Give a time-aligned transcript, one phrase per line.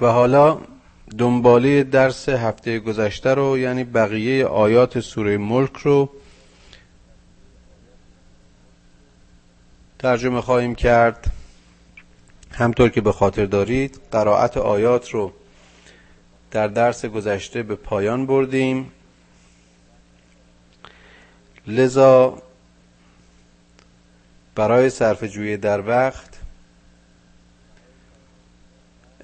[0.00, 0.58] و حالا
[1.18, 6.10] دنباله درس هفته گذشته رو یعنی بقیه آیات سوره ملک رو
[9.98, 11.32] ترجمه خواهیم کرد.
[12.52, 15.32] همطور که به خاطر دارید قرائت آیات رو
[16.50, 18.92] در درس گذشته به پایان بردیم.
[21.66, 22.42] لذا
[24.54, 26.38] برای صرف جویی در وقت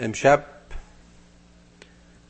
[0.01, 0.45] امشب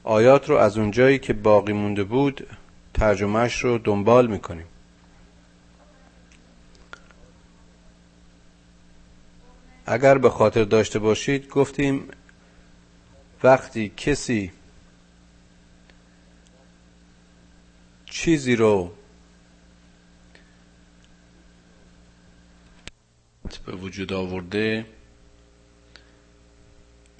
[0.05, 2.47] آیات رو از اونجایی که باقی مونده بود
[2.95, 4.67] ترجمهش رو دنبال می‌کنیم.
[9.87, 12.09] اگر به خاطر داشته باشید گفتیم
[13.43, 14.53] وقتی کسی
[18.07, 18.93] چیزی رو
[23.67, 24.87] به وجود آورده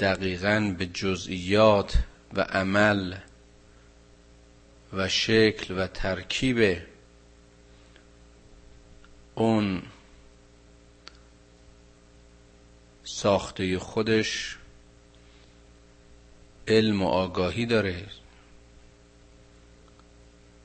[0.01, 1.99] دقیقا به جزئیات
[2.35, 3.17] و عمل
[4.93, 6.83] و شکل و ترکیب
[9.35, 9.83] اون
[13.05, 14.57] ساخته خودش
[16.69, 18.07] علم و آگاهی داره.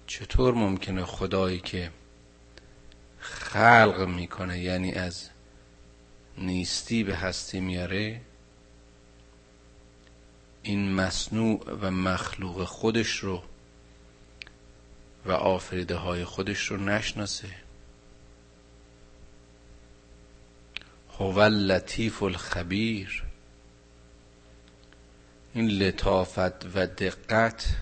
[0.07, 1.91] چطور ممکنه خدایی که
[3.19, 5.29] خلق می‌کنه یعنی از
[6.37, 8.21] نیستی به هستی میاره
[10.67, 13.43] این مصنوع و مخلوق خودش رو
[15.25, 17.49] و آفریده های خودش رو نشناسه.
[21.19, 23.23] هو لطیف الخبیر.
[25.53, 27.75] این لطافت و دقت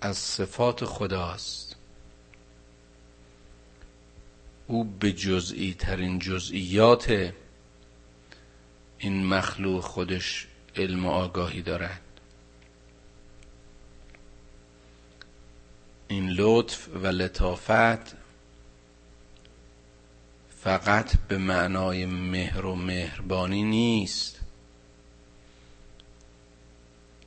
[0.00, 1.76] از صفات خداست.
[4.66, 7.32] او به جزئی ترین جزئیات
[9.02, 12.00] این مخلوق خودش علم و آگاهی دارد.
[16.08, 18.16] این لطف و لطافت
[20.62, 24.40] فقط به معنای مهر و مهربانی نیست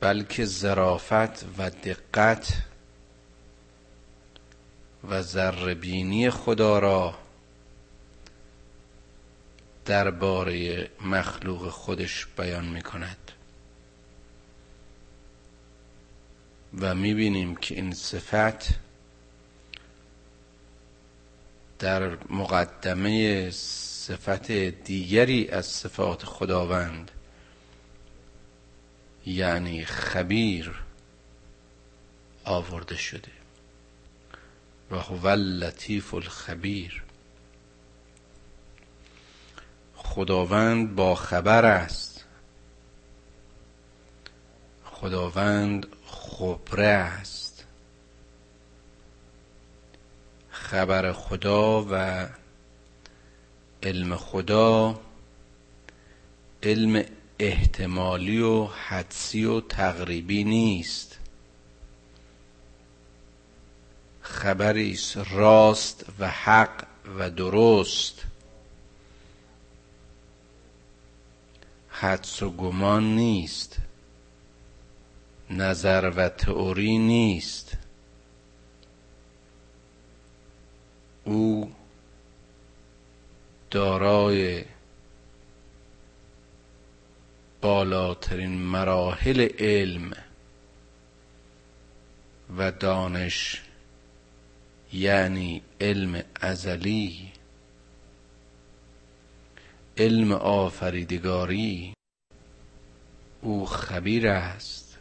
[0.00, 2.62] بلکه ظرافت و دقت
[5.08, 7.23] و ذربینی خدا را
[9.84, 13.32] درباره مخلوق خودش بیان می کند
[16.80, 18.74] و می بینیم که این صفت
[21.78, 27.10] در مقدمه صفت دیگری از صفات خداوند
[29.26, 30.74] یعنی خبیر
[32.44, 33.30] آورده شده.
[34.90, 37.03] و هو اللطیف الخبیر.
[40.04, 42.24] خداوند با خبر است.
[44.84, 47.64] خداوند خبره است.
[50.50, 52.26] خبر خدا و
[53.82, 55.00] علم خدا
[56.62, 57.04] علم
[57.38, 61.18] احتمالی و حدسی و تقریبی نیست.
[64.20, 64.98] خبری
[65.30, 66.84] راست و حق
[67.18, 68.22] و درست.
[72.04, 73.76] حدس و گمان نیست.
[75.50, 77.76] نظر و تئوری نیست.
[81.24, 81.72] او
[83.70, 84.64] دارای
[87.60, 90.12] بالاترین مراحل علم
[92.56, 93.62] و دانش
[94.92, 97.32] یعنی علم ازلی
[99.98, 101.93] علم آفریدگاری
[103.44, 104.98] او خبیر است.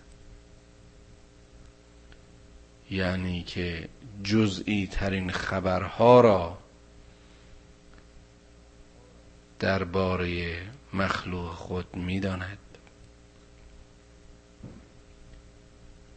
[2.91, 3.89] یعنی که
[4.23, 6.57] جزئی ترین خبرها را
[9.59, 10.61] درباره
[10.93, 12.57] مخلوق خود می‌داند.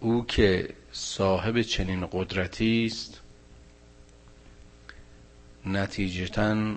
[0.00, 3.20] او که صاحب چنین قدرتی است
[5.66, 6.74] نتیجتا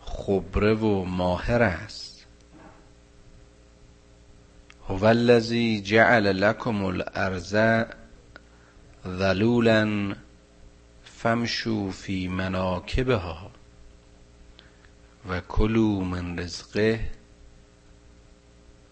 [0.00, 2.09] خبره و ماهر است.
[4.90, 7.86] هو الذی جعل لكم الارض
[9.06, 10.14] ذلولا
[11.04, 13.50] فامشوا فی مناکبها
[15.28, 17.00] و کلوا من رزقه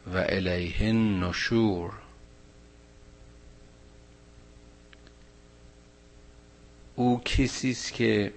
[0.07, 1.93] و الیه النشور.
[6.97, 8.33] او کسی است که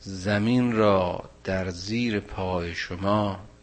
[0.00, 3.53] زمین را در زیر پای شما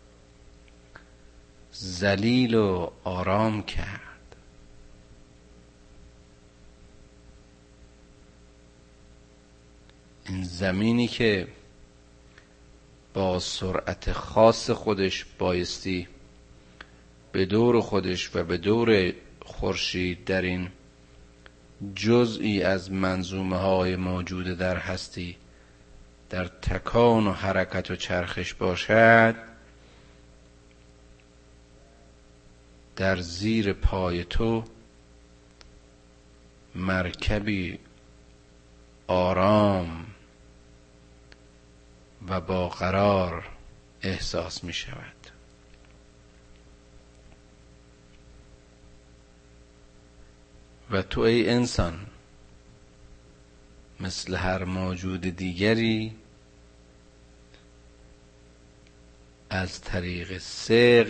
[1.71, 4.35] زلیل و آرام کرد.
[10.25, 11.47] این زمینی که
[13.13, 16.07] با سرعت خاص خودش بایستی
[17.31, 19.13] به دور خودش و به دور
[19.45, 20.69] خورشید در این
[21.95, 25.37] جزئی از منظومه های موجود در هستی
[26.29, 29.50] در تکان و حرکت و چرخش باشد
[32.95, 34.63] در زیر پای تو
[36.75, 37.79] مرکبی
[39.07, 40.05] آرام
[42.27, 43.49] و با قرار
[44.01, 45.15] احساس می شود.
[50.91, 52.07] و تو ای انسان
[53.99, 56.15] مثل هر موجود دیگری
[59.49, 61.03] از طریق سه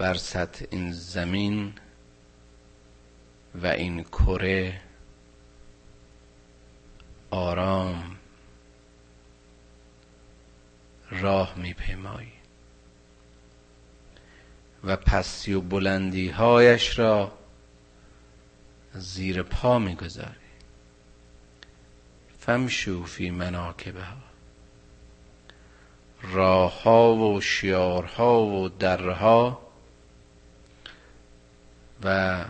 [0.00, 1.72] بر سطح این زمین
[3.54, 4.80] و این کره
[7.30, 8.16] آرام
[11.10, 12.32] راه میپیمایی.
[14.84, 17.32] و پستی و بلندی هایش را
[18.92, 20.50] زیر پا می‌گذاری.
[22.38, 24.16] فمشو فی مناکبها.
[26.22, 29.69] راه ها و شیارها و درها
[32.04, 32.44] و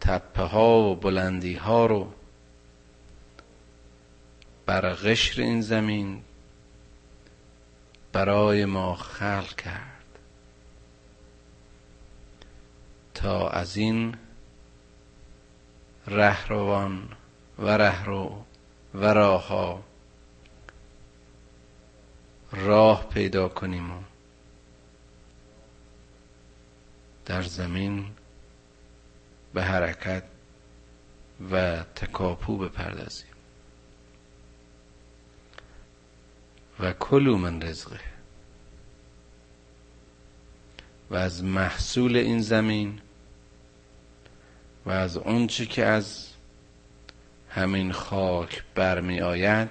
[0.00, 2.12] تپه ها و بلندی ها رو
[4.66, 6.22] بر قشر این زمین
[8.12, 10.18] برای ما خلق کرد
[13.14, 14.16] تا از این
[16.06, 17.08] رهروان
[17.58, 18.44] و رهرو
[18.94, 19.82] و راه
[22.52, 24.02] راه پیدا کنیم و
[27.26, 28.06] در زمین
[29.54, 30.24] به حرکت
[31.50, 33.30] و تکاپو بپردازیم.
[36.80, 38.00] و کلو من رزقه.
[41.10, 43.00] و از محصول این زمین
[44.86, 46.28] و از اونچه که از
[47.50, 49.70] همین خاک برمی آید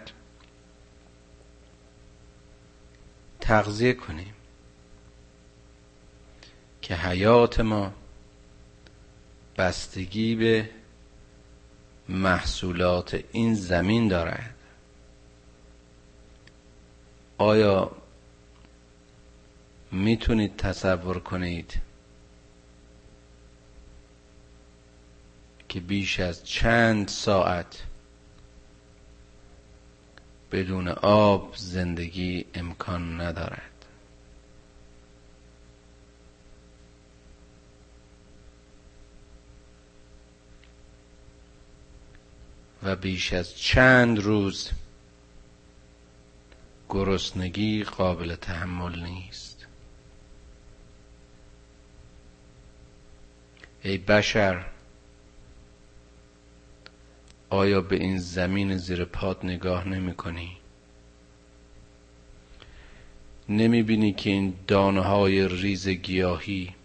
[3.41, 4.33] تغذیه کنیم
[6.81, 7.93] که حیات ما
[9.59, 10.69] بستگی به
[12.09, 14.55] محصولات این زمین دارد.
[17.37, 17.91] آیا
[19.91, 21.81] می‌تونید تصور کنید
[25.69, 27.83] که بیش از چند ساعت
[30.51, 33.68] بدون آب زندگی امکان ندارد؟
[42.83, 44.69] و بیش از چند روز
[46.89, 49.67] گرسنگی قابل تحمل نیست
[53.83, 54.65] ای بشر
[57.49, 60.57] آیا به این زمین زیر پات نگاه نمی کنی؟
[63.49, 66.75] نمی بینی که این دانه های ریز گیاهی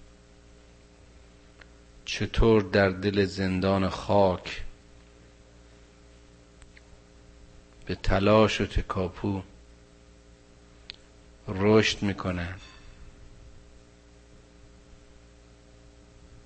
[2.05, 4.63] چطور در دل زندان خاک
[7.87, 9.43] به تلاش و تکاپو
[11.49, 12.55] رشد می‌کنن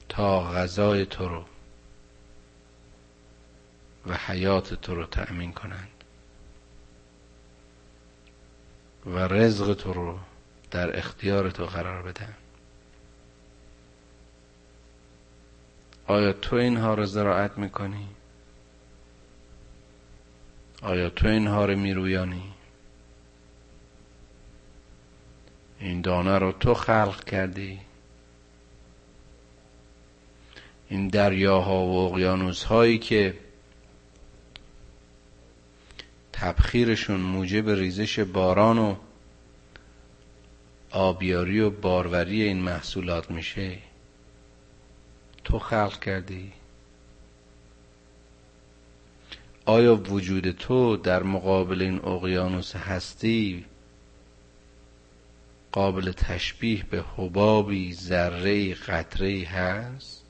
[0.08, 1.44] تا غذای تو رو
[4.06, 6.04] و حیات تو رو تأمین کنند
[9.06, 10.18] و رزق تو رو
[10.70, 12.34] در اختیار تو قرار بدن
[16.06, 18.08] آیا تو اینها رو زراعت می‌کنی؟
[20.82, 22.42] آیا تو اینها رو میرویانی؟
[25.80, 27.80] این دانه رو تو خلق کردی
[30.88, 33.38] این دریاها و اقیانوس هایی که
[36.32, 38.96] تبخیرشون موجب ریزش باران و
[40.90, 43.78] آبیاری و باروری این محصولات میشه
[45.44, 46.52] تو خلق کردی
[49.68, 53.64] آیا وجود تو در مقابل این اقیانوس هستی؟
[55.72, 60.24] قابل تشبیه به حبابی ذره قطره هست؟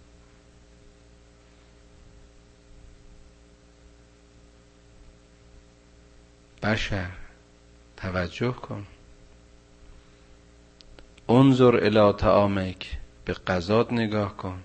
[6.62, 7.10] بشر
[7.96, 8.86] توجه کن.
[11.28, 14.62] انظر الى تعامک به قضات نگاه کن.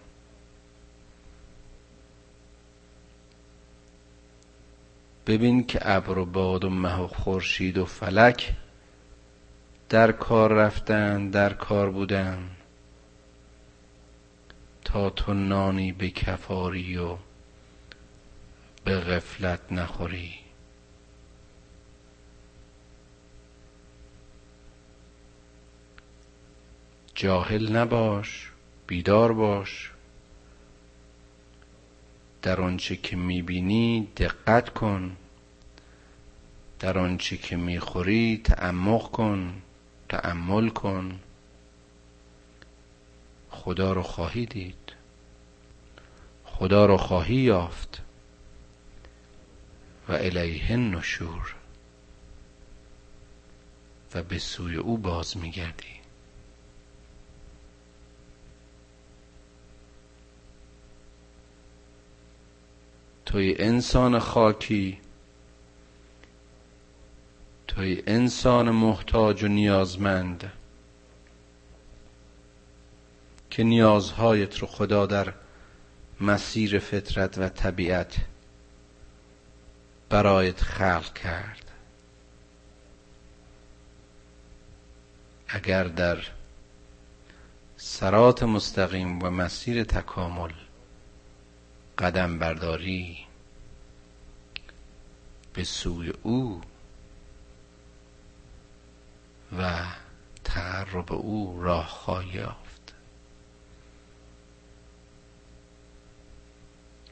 [5.27, 8.53] ببین که ابر و باد و مه و خورشید و فلک
[9.89, 12.49] در کار رفتن در کار بودن
[14.85, 17.17] تا تو نانی به کفاری و
[18.83, 20.33] به غفلت نخوری.
[27.15, 28.51] جاهل نباش
[28.87, 29.92] بیدار باش.
[32.43, 35.17] در آنچه که می‌بینی دقت کن.
[36.79, 39.61] در آنچه که می‌خوری تعمق کن
[40.09, 41.19] تعمل کن.
[43.49, 44.93] خدا رو خواهی دید.
[46.45, 48.01] خدا رو خواهی یافت.
[50.09, 51.55] و الیه نشور
[54.15, 56.02] و به سوی او باز میگردی.
[63.25, 64.99] توی انسان خاکی
[67.67, 70.51] توی انسان محتاج و نیازمند
[73.49, 75.33] که نیازهایت رو خدا در
[76.21, 78.15] مسیر فطرت و طبیعت
[80.09, 81.71] برایت خلق کرد.
[85.47, 86.17] اگر در
[87.77, 90.51] سرات مستقیم و مسیر تکامل
[91.97, 93.17] قدم برداری
[95.53, 96.61] به سوی او
[99.59, 99.85] و
[100.43, 102.93] تعرب او راه خواهی یافت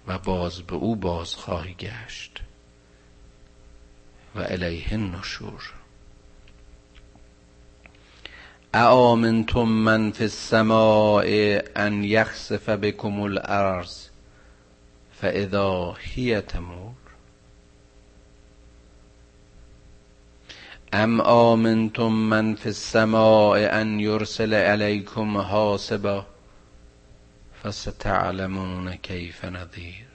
[0.07, 2.41] و باز به او باز خواهی گشت
[4.35, 5.73] و الیه النشور.
[8.73, 14.10] اآمنتم من فی السماء ان یخسف بكم الارض
[15.21, 16.95] فاذا هی تمور
[20.93, 26.25] ام آمنتم من فی السماء ان یرسل علیکم حاصبا
[27.63, 30.07] فستعلمون کیف نذیر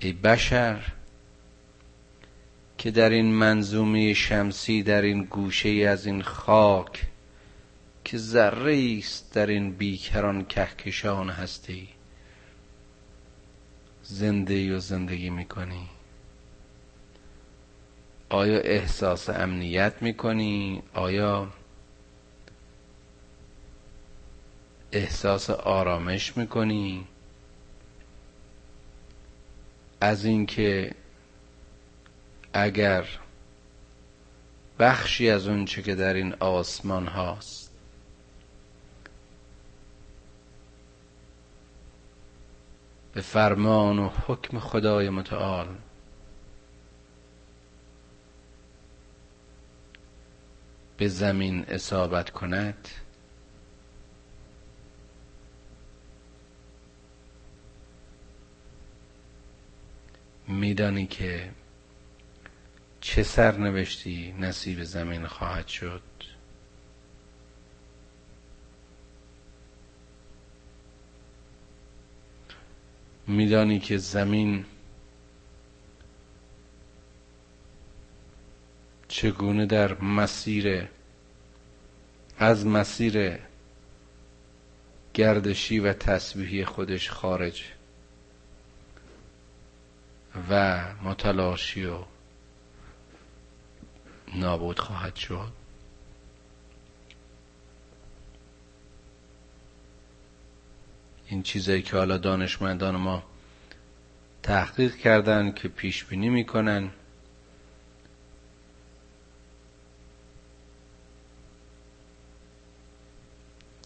[0.00, 0.92] ای بشر
[2.78, 7.11] که در این منظومه شمسی در این گوشه از این خاک
[8.04, 11.88] که ذره است در این بیکران کهکشان هستی.
[14.02, 15.88] زنده و زندگی می‌کنی؟
[18.28, 21.52] آیا احساس امنیت می‌کنی؟ آیا
[24.92, 27.06] احساس آرامش می‌کنی؟
[30.00, 30.94] از اینکه
[32.52, 33.06] اگر
[34.78, 37.71] بخشی از اونچه که در این آسمان هاست
[43.14, 45.68] به فرمان و حکم خدای متعال.
[50.96, 52.88] به زمین اصابت کند.
[60.48, 61.50] میدانی که
[63.00, 66.02] چه سرنوشتی نصیب زمین خواهد شد.
[73.32, 74.64] میدانی که زمین
[79.08, 80.88] چگونه در مسیر
[82.38, 83.38] از مسیر
[85.14, 87.64] گردشی و تسبیحی خودش خارج
[90.50, 91.98] و متلاشی و
[94.34, 95.61] نابود خواهد شد.
[101.32, 103.22] این چیزایی که حالا دانشمندان ما
[104.42, 106.90] تحقیق کردن که پیش بینی می‌کنن.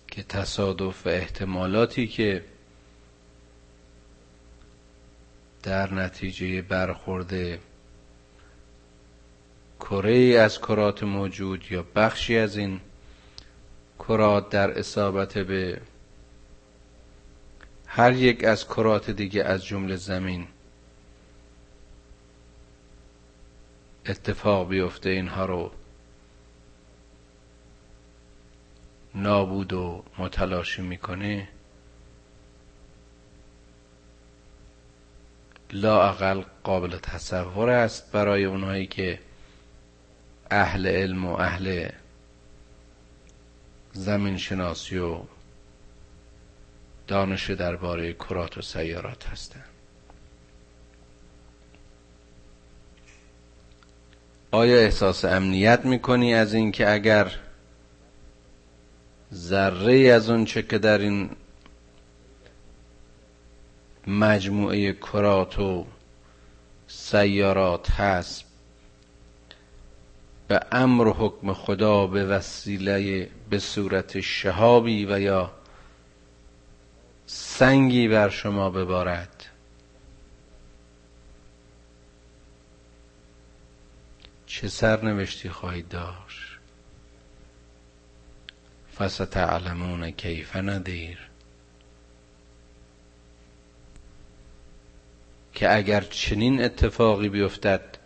[0.08, 2.44] که تصادف و احتمالاتی که
[5.62, 7.58] در نتیجه برخورد
[9.80, 12.80] کره از کرات موجود یا بخشی از این
[13.98, 15.80] کرات در اصابت به
[17.96, 20.46] هر یک از کرات دیگه از جمله زمین
[24.06, 25.70] اتفاق بیفته اینها رو
[29.14, 31.48] نابود و متلاشی می‌کنه
[35.72, 39.18] لااقل قابل تصور است برای اونایی که
[40.50, 41.88] اهل علم و اهل
[43.92, 45.20] زمین شناسی و
[47.06, 49.64] دانش درباره کرات و سیارات هستند.
[54.50, 57.32] آیا احساس امنیت می‌کنی از اینکه اگر
[59.34, 61.30] ذره از اون چه که در این
[64.06, 65.86] مجموعه کرات و
[66.86, 68.44] سیارات هست
[70.48, 75.55] به امر حکم خدا به وسیله به صورت شهابی و یا
[77.26, 79.44] سنگی بر شما ببارد.
[84.46, 86.58] چه سرنوشتی خواهید داشت؟
[88.98, 91.18] فستعلمون کیف ندیر
[95.52, 97.98] که اگر چنین اتفاقی بیفتد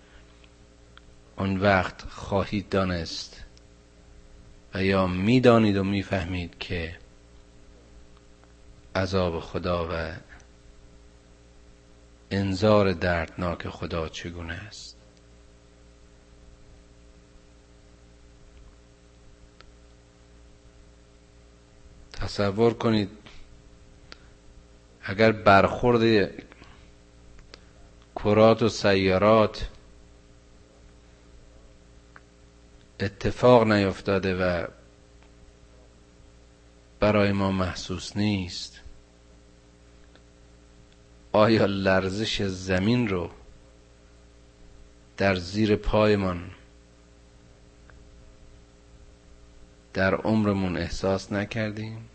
[1.36, 3.44] اون وقت خواهید دانست
[4.74, 6.99] و یا می‌دانید و می‌فهمید که
[8.94, 10.12] عذاب خدا و
[12.30, 14.96] انذار دردناک خدا چگونه است؟
[22.12, 23.10] تصور کنید
[25.02, 26.30] اگر برخورد
[28.16, 29.68] کرات و سیارات
[33.00, 34.66] اتفاق نیفتاده و
[37.00, 38.69] برای ما محسوس نیست
[41.32, 43.30] آیا لرزش زمین رو
[45.16, 46.50] در زیر پایمان
[49.94, 52.08] در عمرمون احساس نکردیم؟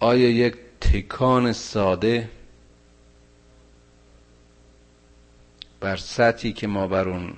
[0.00, 2.28] آیا یک تکان ساده
[5.80, 7.36] بر سطحی که ما بر اون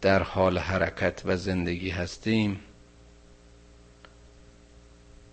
[0.00, 2.60] در حال حرکت و زندگی هستیم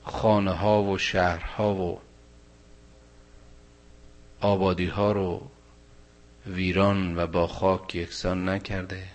[0.03, 1.99] خانه ها و شهرها و
[4.41, 5.47] آبادی ها رو
[6.47, 9.07] ویران و با خاک یکسان نکرده.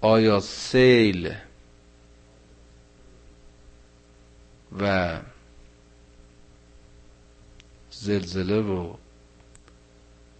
[0.00, 1.34] آیا سیل
[4.80, 5.18] و
[7.90, 8.94] زلزله و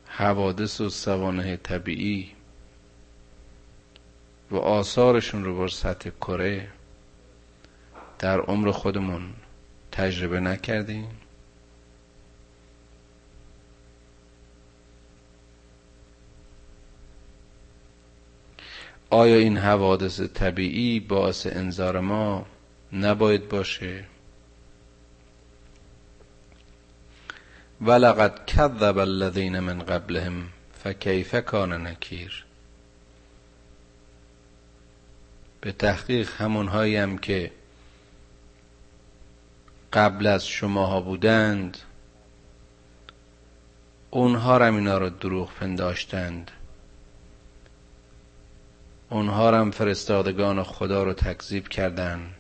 [0.07, 2.38] حوادث و سوانه طبیعی
[4.51, 6.69] و آثارشون رو بر سطح کره
[8.19, 9.33] در عمر خودمون
[9.93, 11.09] تجربه نکردیم.
[19.11, 22.47] آیا این حوادث طبیعی باعث انذار ما
[22.93, 24.05] نباید باشه؟
[27.81, 30.49] ولقد کذب الذین من قبلهم
[30.85, 32.48] فکیف کان نکیر
[35.61, 37.53] به تحقیق همونهایی هم که
[39.93, 41.79] قبل از شماها بودند
[44.11, 46.51] اونها هم اینا رو دروغ پنداشتند.
[49.11, 52.35] اونها هم فرستادگان خدا رو تکذیب کردند.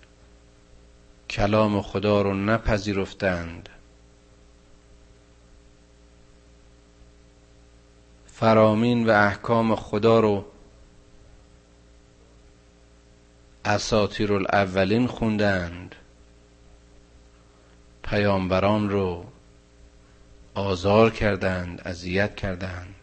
[1.30, 3.68] کلام خدا رو نپذیرفتند.
[8.26, 10.44] فرامین و احکام خدا رو
[13.68, 15.94] اساطیر الاولین خوندند.
[18.02, 19.24] پیامبران رو
[20.54, 22.94] آزار کردند اذیت کردند.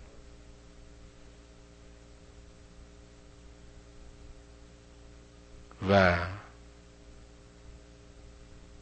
[5.90, 6.18] و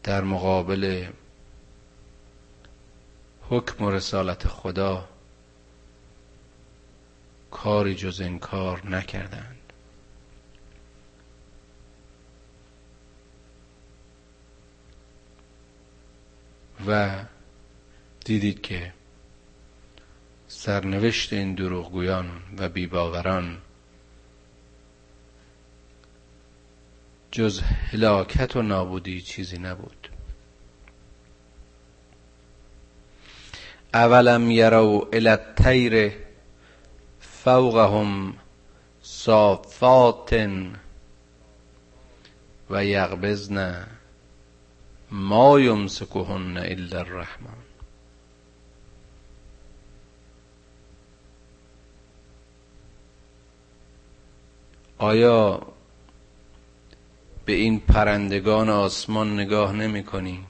[0.03, 1.07] در مقابل
[3.49, 5.09] حکم و رسالت خدا
[7.51, 9.62] کاری جز این کار نکردند.
[16.87, 17.19] و
[18.25, 18.93] دیدید که
[20.47, 23.57] سرنوشت این دروغگویان و بیباوران
[27.31, 30.09] جز هلاکت و نابودی چیزی نبود.
[33.93, 36.13] اولم یرو الی الطیر
[37.19, 38.33] فوقهم
[39.01, 40.49] صافات
[42.69, 43.87] و یغبزن
[45.13, 47.63] ما یمسکهن الا الرحمن
[54.97, 55.61] آیا
[57.45, 60.45] به این پرندگان آسمان نگاه نمی کنی؟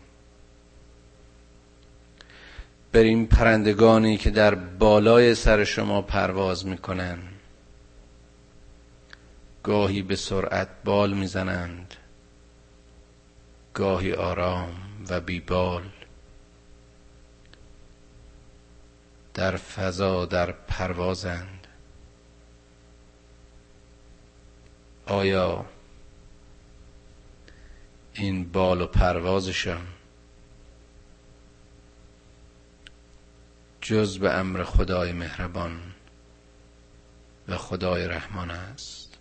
[2.91, 7.19] بر این پرندگانی که در بالای سر شما پرواز می‌کنن
[9.63, 11.93] گاهی به سرعت بال می‌زنند
[13.73, 14.75] گاهی آرام
[15.09, 15.89] و بیبال.
[19.33, 21.67] در فضا در پروازند.
[25.05, 25.65] آیا
[28.13, 29.87] این بال و پروازشان
[33.81, 35.81] جز به امر خدای مهربان
[37.47, 39.12] و خدای رحمان است؟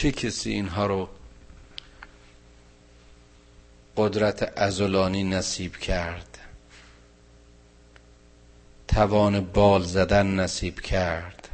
[0.00, 1.08] چه کسی اینها رو
[3.96, 6.38] قدرت ازولانی نصیب کرد؟
[8.88, 11.48] توان بال زدن نصیب کرد.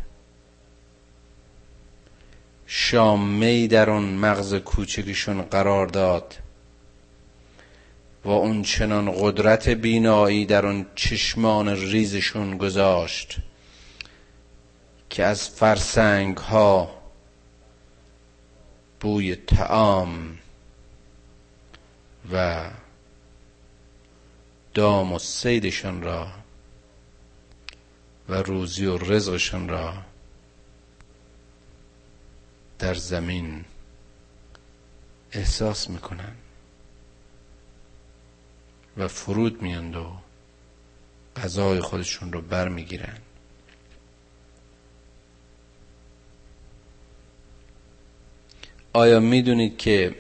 [2.67, 6.35] شامی در اون مغز کوچکشون قرار داد
[8.25, 13.37] و اون چنان قدرت بینایی در اون چشمان ریزشون گذاشت
[15.11, 16.96] که از فرسنگ ها
[19.01, 20.39] بوی تعام
[22.33, 22.65] و
[24.75, 26.33] دام و سیدشان را
[28.29, 29.95] و روزی و رزقشان را
[32.79, 33.65] در زمین
[35.33, 36.35] احساس می‌کنن
[38.97, 40.13] و فرود میاند و
[41.37, 42.69] غذای خودشون رو بر
[48.97, 50.15] آیا می‌دونید که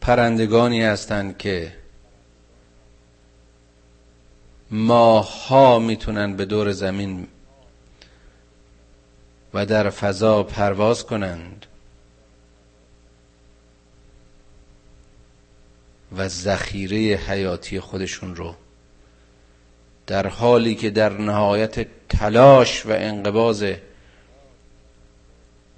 [0.00, 1.72] پرندگانی هستند که
[4.70, 7.26] ماها می‌تونن به دور زمین
[9.54, 11.66] و در فضا پرواز کنند
[16.16, 18.54] و ذخیره حیاتی خودشون رو
[20.06, 23.64] در حالی که در نهایت تلاش و انقباز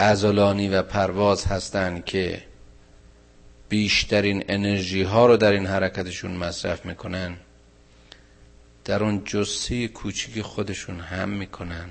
[0.02, 2.42] ازولانی و پرواز هستند که
[3.68, 7.36] بیشترین انرژی ها رو در این حرکتشون مصرف می‌کنن
[8.84, 11.88] در اون جسه کوچیک خودشون هم می‌کنن.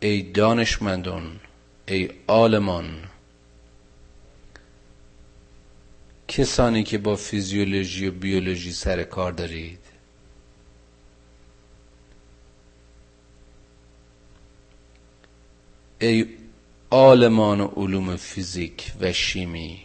[0.00, 1.40] ای دانشمندان
[1.86, 3.04] ای آلمان
[6.28, 9.87] کسانی که با فیزیولوژی و بیولوژی سر کار دارید
[15.98, 16.26] ای
[16.90, 19.84] آلمان و علوم فیزیک و شیمی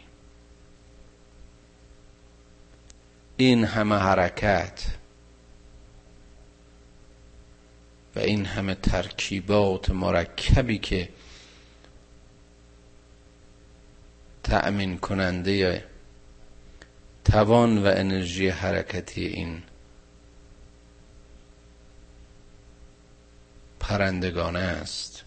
[3.37, 4.85] این همه حرکت
[8.15, 11.09] و این همه ترکیبات مرکبی که
[14.43, 15.83] تأمین کننده
[17.25, 19.63] توان و انرژی حرکتی این
[23.79, 25.22] پرندگانه است.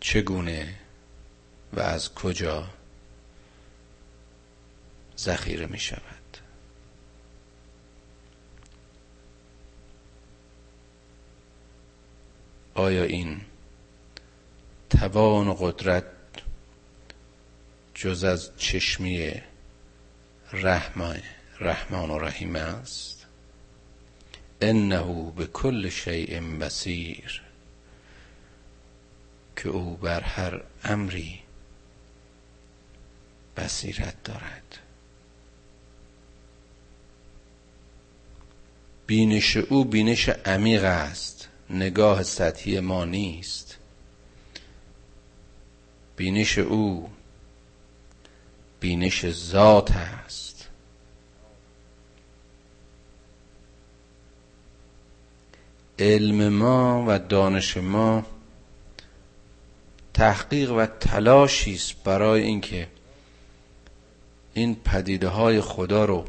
[0.00, 0.74] چگونه
[1.72, 2.70] و از کجا
[5.18, 6.00] ذخیره می شود.
[12.74, 13.40] آیا این
[14.90, 16.04] توان و قدرت
[17.94, 19.42] جز از چشمی
[20.52, 23.26] رحمان و رحیم است؟
[24.60, 27.49] انه به کل شیء بصیر.
[29.62, 31.40] که او بر هر امری
[33.56, 34.78] بصیرت دارد.
[39.06, 43.76] بینش او بینش عمیق است نگاه سطحی ما نیست.
[46.16, 47.10] بینش او
[48.80, 50.68] بینش ذات است.
[55.98, 58.26] علم ما و دانش ما
[60.14, 62.88] تحقیق و تلاشی است برای اینکه
[64.54, 66.24] این پدیده های خدا رو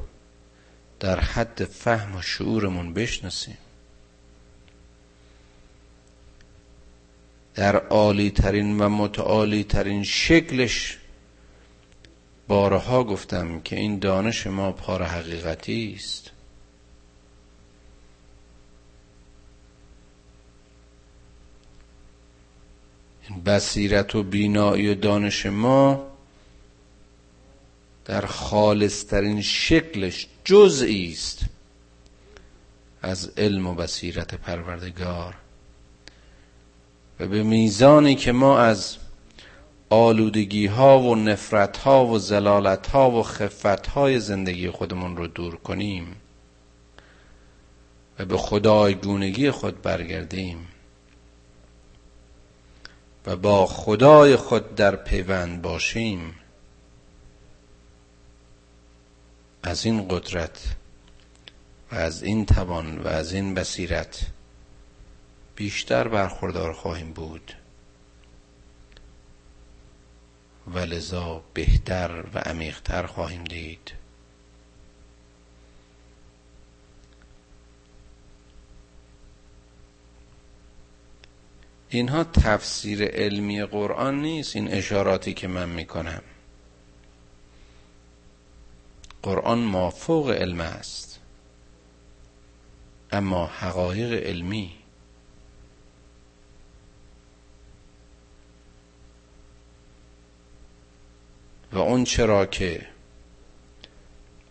[1.00, 3.58] در حد فهم و شعورمون بشناسیم.
[7.56, 10.98] در عالی ترین و متعالی ترین شکلش
[12.48, 16.32] بارها گفتم که این دانش ما پار حقیقتی است
[23.21, 26.08] این بصیرت و بینایی و دانش ما
[28.06, 31.39] در خالصترین شکلش جزئی است
[33.02, 35.36] از علم و بصیرت پروردگار.
[37.20, 38.98] و به میزانی که ما از
[39.89, 45.56] آلودگی ها و نفرت ها و زلالت ها و خفت های زندگی خودمون رو دور
[45.56, 46.15] کنیم
[48.20, 50.67] و به خدایگونگی خود برگردیم.
[53.26, 56.36] و با خدای خود در پیوند باشیم.
[59.64, 60.76] از این قدرت
[61.92, 64.26] و از این توان و از این بصیرت
[65.56, 67.54] بیشتر برخوردار خواهیم بود.
[70.68, 74.01] و لذا بهتر و عمیقتر خواهیم دید.
[81.94, 86.22] اینها تفسیر علمی قرآن نیست این اشاراتی که من می‌کنم.
[89.22, 91.20] قرآن مافوق علم است
[93.12, 94.74] اما حقایق علمی.
[101.74, 102.88] و اون چرا که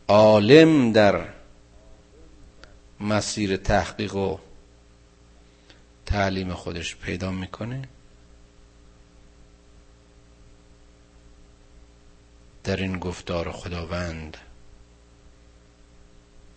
[0.09, 1.29] عالم در
[3.01, 4.39] مسیر تحقیق و
[6.11, 7.89] تعلیم خودش پیدا می‌کنه.
[12.65, 14.37] در این گفتار خداوند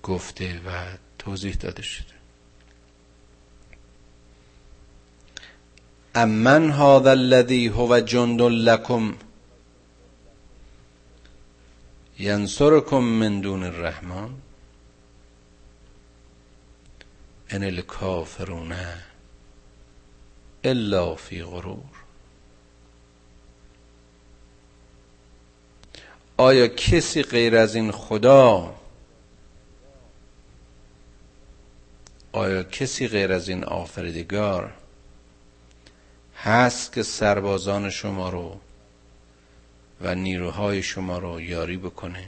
[0.03, 2.13] گفته و توضیح داده شده.
[6.15, 9.15] امن هذا الذي هو جند لكم
[12.19, 14.29] ینصرکم من دون الرحمن.
[17.49, 18.75] ان الکافرون
[20.63, 22.03] الا فی غرور.
[26.37, 28.75] آیا کسی غیر از این خدا؟
[32.31, 34.73] آیا کسی غیر از این آفریدگار
[36.37, 38.59] هست که سربازان شما رو
[40.01, 42.25] و نیروهای شما رو یاری بکنه؟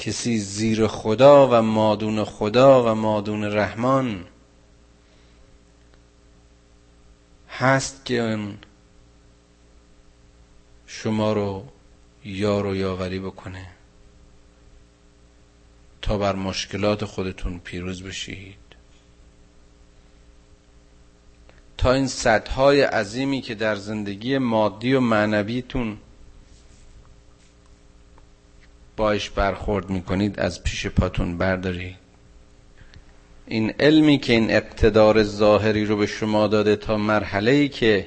[0.00, 4.24] کسی زیر خدا و مادون خدا و مادون رحمان
[7.48, 8.38] هست که
[10.86, 11.64] شما رو
[12.24, 13.66] یار و یاوری بکنه
[16.02, 18.56] تا بر مشکلات خودتون پیروز بشید.
[21.78, 25.98] تا این صدهای عظیمی که در زندگی مادی و معنویتون
[29.00, 31.96] باش برخورد می‌کنید از پیش پاتون بردارید.
[33.46, 38.06] این علمی که این اقتدار ظاهری رو به شما داده تا مرحله ای که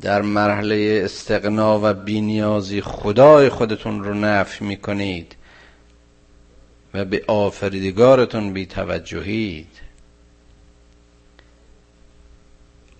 [0.00, 5.36] در مرحله استقنا و بینیازی خدای خودتون رو نفی می‌کنید
[6.94, 9.80] و به آفریدگارتون بی توجهید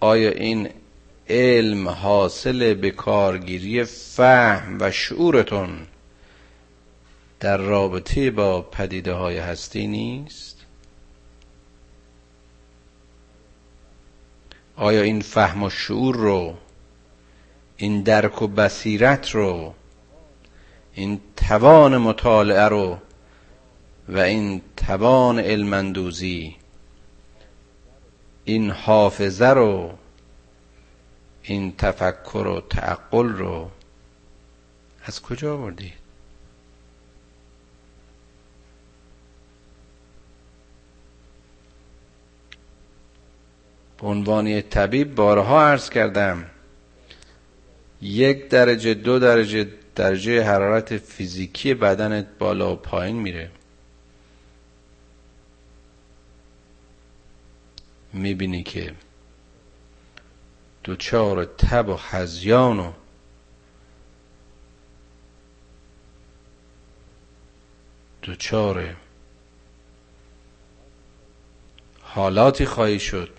[0.00, 0.68] آیا این
[1.28, 5.68] علم حاصل به کارگیری فهم و شعورتون
[7.40, 10.58] در رابطه با پدیده های هستی نیست؟
[14.76, 16.54] آیا این فهم و شعور رو
[17.76, 19.74] این درک و بصیرت رو
[20.94, 22.98] این توان مطالعه رو
[24.08, 26.56] و این توان علمندوزی
[28.44, 29.98] این حافظه رو
[31.42, 33.70] این تفکر و تعقل رو
[35.04, 35.97] از کجا آوردید
[43.98, 46.44] به عنوان طبیب بارها عرض کردم.
[48.02, 53.50] یک درجه دو درجه درجه حرارت فیزیکی بدنت بالا و پایین میره.
[58.12, 58.94] می‌بینی که
[60.84, 62.92] دوچار تب و خزیان و
[68.22, 68.96] دوچار
[72.00, 73.37] حالاتی خواهی شد.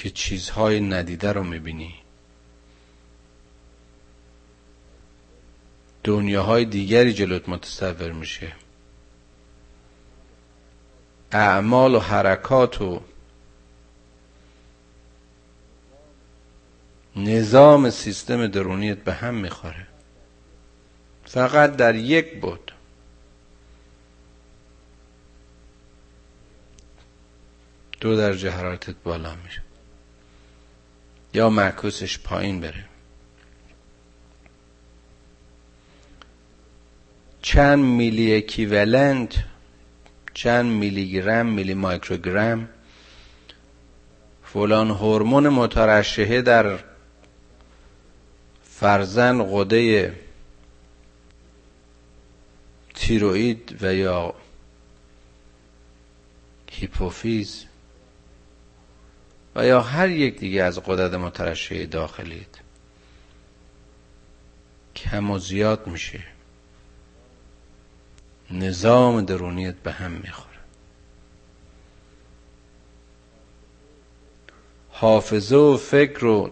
[0.00, 1.94] که چیزهای ندیده رو می‌بینی.
[6.04, 8.52] دنیاهای دیگری جلوت متصور میشه.
[11.32, 13.00] اعمال و حرکات و
[17.16, 19.86] نظام سیستم درونیت به هم می‌خوره.
[21.24, 22.72] فقط در یک بود.
[28.00, 29.69] دو درجه حرارتت بالا میره
[31.34, 32.84] یا معکوسش پایین بره.
[37.42, 39.34] چند میلی اکیولنت
[40.34, 42.68] چند میلی گرم میلی مایکروگرم
[44.44, 46.78] فلان هورمون مترشحه در
[48.64, 50.14] فرزن قده
[52.94, 54.34] تیروئید و یا
[56.70, 57.64] هیپوفیز.
[59.54, 62.46] و یا هر یک دیگه از قدرت مترشح داخلیت
[64.96, 66.22] کم و زیاد میشه.
[68.50, 70.50] نظام درونیت به هم می‌خوره.
[74.90, 76.50] حافظه و فکر و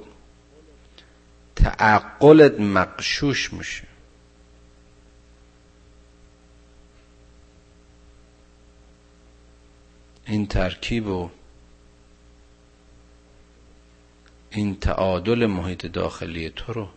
[1.57, 3.85] تعقلت مقشوش میشه.
[10.27, 11.31] این ترکیب و
[14.59, 16.89] این تعادل محیط داخلی تو رو.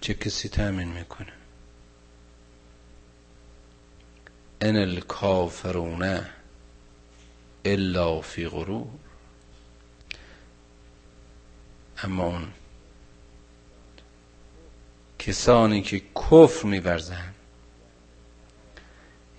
[0.00, 1.32] چه کسی تأمین می‌کنه؟
[4.60, 6.20] ان الکافرون
[7.64, 8.86] الا فی غرور.
[12.04, 12.52] اما اون
[15.18, 17.34] کسانی که کفر میورزند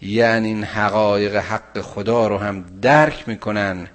[0.05, 3.87] یعنی این حقایق حق خدا رو هم درک می‌کنن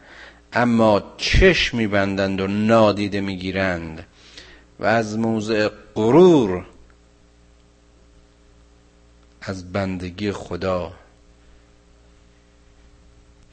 [0.53, 4.07] اما چشم میبندند و نادیده می‌گیرند.
[4.81, 6.67] و از موضع غرور
[9.43, 10.93] از بندگی خدا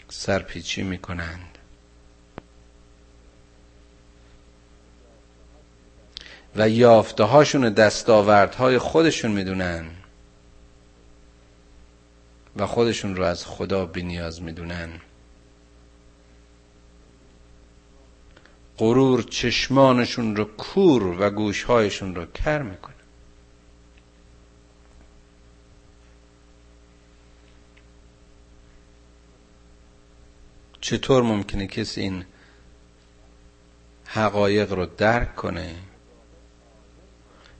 [0.09, 1.57] سرپیچی می‌کنند.
[6.55, 9.85] و یافته هاشون دستاوردهای خودشون می‌دونن.
[12.55, 14.89] و خودشون رو از خدا بینیاز می‌دونن.
[18.77, 22.95] غرور چشمانشون رو کور و گوشهایشون رو کر می‌کنه.
[30.81, 32.25] چطور ممکنه کسی این
[34.05, 35.75] حقایق رو درک کنه؟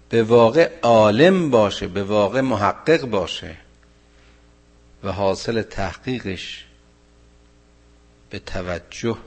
[0.10, 3.64] به واقع عالم باشه به واقع محقق باشه.
[5.05, 6.65] و حاصل تحقیقش
[8.29, 9.17] به توجه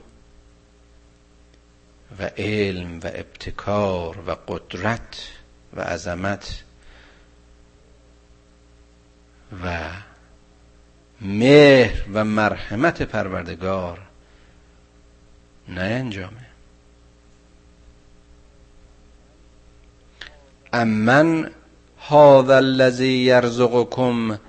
[2.19, 5.31] و علم و ابتکار و قدرت
[5.73, 6.63] و عظمت
[9.63, 9.89] و
[11.21, 13.99] مهر و مرحمت پروردگار
[15.67, 16.49] نه انجامه
[20.73, 21.51] امن
[22.09, 24.39] هذا الذی یرزقکم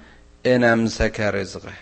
[0.44, 1.72] ان امسک رزقه.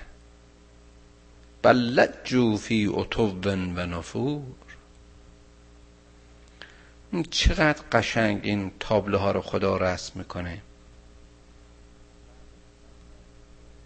[1.63, 3.41] بل لجوا فی عتو
[3.77, 4.43] و نفور.
[7.31, 10.63] چقدر قشنگ این تابلوها رو خدا رسم می‌کنه.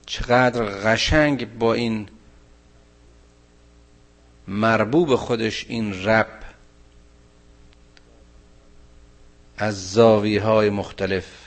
[0.07, 2.09] چقدر قشنگ با این
[4.49, 6.43] مربوب خودش این رب
[9.57, 11.42] از زاویه های مختلف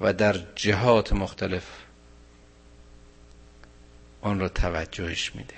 [0.00, 1.64] و در جهات مختلف
[4.20, 5.54] آن را توجهش میده.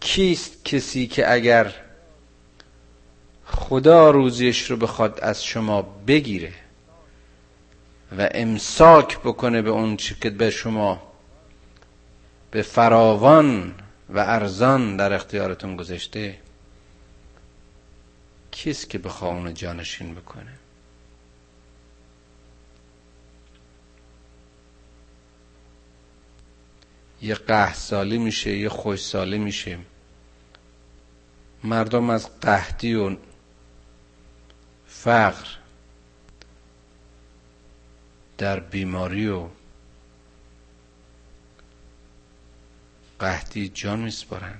[0.00, 1.74] کیست کسی که اگر
[3.46, 6.52] خدا روزیش رو بخواد از شما بگیره
[8.18, 11.12] و امساک بکنه به اون چی که به شما
[12.50, 13.74] به فراوان
[14.08, 16.38] و ارزان در اختیارتون گذاشته
[18.52, 20.52] کیست که بخوا اونو جانشین بکنه؟
[27.22, 29.78] یه قهد سالی میشه یه خوش سالی میشه.
[31.64, 33.16] مردم از قهدی و
[34.86, 35.46] فقر
[38.38, 39.48] در بیماری و
[43.18, 44.58] قهدی جان میسپارن.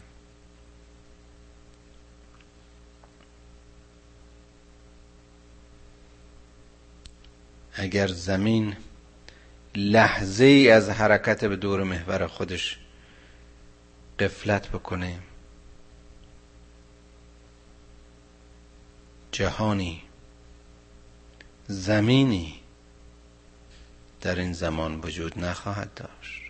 [7.75, 8.77] اگر زمین
[9.75, 12.79] لحظه ای از حرکت به دور محور خودش
[14.19, 15.19] قفلت بکنه
[19.33, 20.03] جهانی
[21.69, 22.61] زمینی
[24.21, 26.42] در این زمان وجود نخواهد داشت.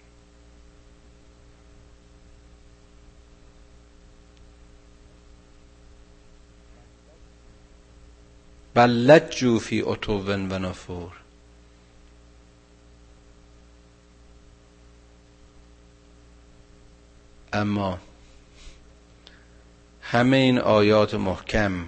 [8.75, 11.13] بل لجو فی و نفور.
[17.53, 17.99] اما
[20.03, 21.85] همه این آیات محکم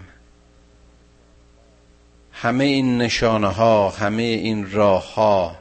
[2.33, 5.57] همه این نشانه ها همه این راه ها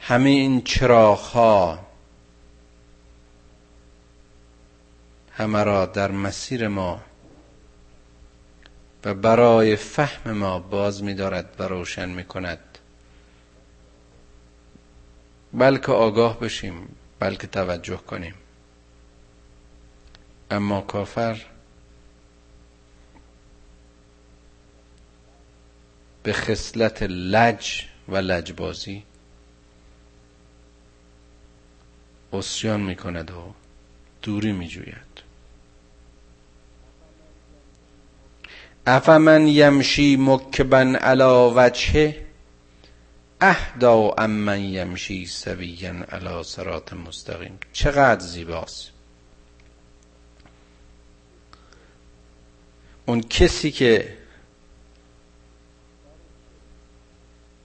[0.00, 1.78] همه این چراغ ها
[5.32, 7.00] همه را در مسیر ما
[9.04, 12.78] و برای فهم ما باز می دارد و روشن می کند
[15.52, 18.34] بلکه آگاه بشیم بلکه توجه کنیم.
[20.50, 21.46] اما کافر
[26.22, 29.02] به خصلت لج و لجبازی
[32.32, 33.54] اسیان می کند و
[34.22, 35.21] دوری می جوید
[38.86, 42.26] افمن یمشی مکبن علا وجهه؟
[43.40, 48.90] اهدا امن یمشی سویا علا سرات مستقیم چقدر زیباست.
[53.06, 54.18] اون کسی که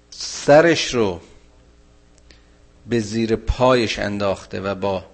[0.10, 1.22] سرش رو
[2.88, 5.06] به زیر پایش انداخته و با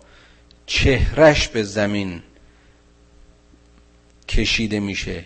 [0.66, 2.24] چهرش به زمین
[4.28, 5.26] کشیده میشه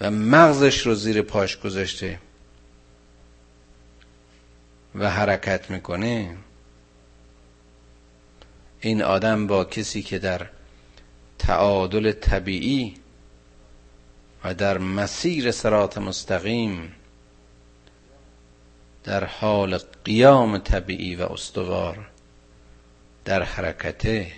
[0.00, 2.18] و مغزش رو زیر پاش گذاشته
[4.94, 6.36] و حرکت می‌کنه.
[8.80, 10.46] این آدم با کسی که در
[11.38, 12.94] تعادل طبیعی
[14.44, 16.92] و در مسیر سرات مستقیم
[19.04, 22.08] در حال قیام طبیعی و استوار
[23.24, 24.32] در حرکته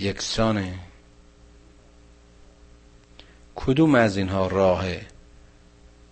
[0.00, 0.78] یکسانه
[3.54, 4.84] کدوم از اینها راه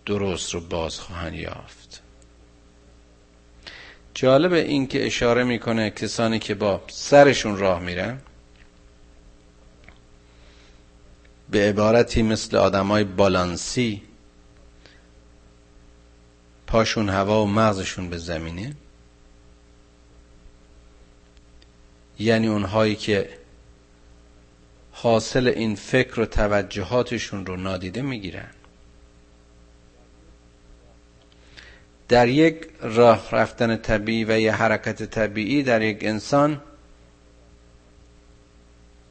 [0.06, 2.02] درست رو باز خواهند یافت؟
[4.14, 8.20] جالب این که اشاره می‌کنه کسانی که با سرشون راه میرن
[11.50, 14.02] به عبارتی مثل آدمای بالانسی
[16.66, 18.76] پاشون هوا و مغزشون به زمینه.
[22.18, 23.45] یعنی اونهایی که
[24.98, 28.50] حاصل این فکر و توجهاتشون رو نادیده می‌گیرن.
[32.08, 36.60] در یک راه رفتن طبیعی و یه حرکت طبیعی در یک انسان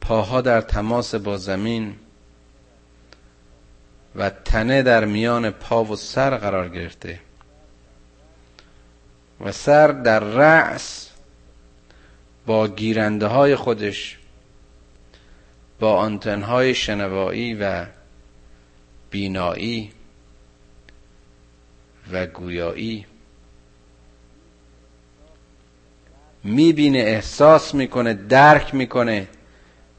[0.00, 1.94] پاها در تماس با زمین
[4.14, 7.20] و تنه در میان پا و سر قرار گرفته
[9.40, 11.10] و سر در رأس
[12.46, 14.18] با گیرنده های خودش
[15.80, 17.86] با آنتنهای شنوایی و
[19.10, 19.92] بینایی
[22.12, 23.06] و گویایی
[26.44, 29.28] می‌بینه احساس می‌کنه درک می‌کنه